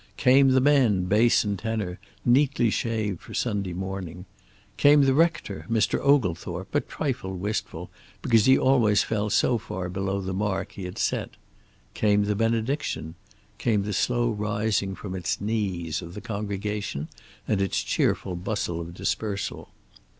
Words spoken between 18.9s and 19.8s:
dispersal.